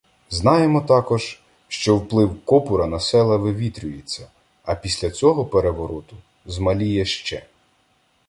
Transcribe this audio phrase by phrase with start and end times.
[0.29, 4.27] Знаємо також, що вплив Копура на села вивітрюється,
[4.63, 7.45] а після цього "перевороту" змаліє ще.